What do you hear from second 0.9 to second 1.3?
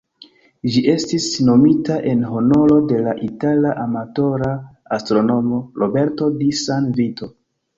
estis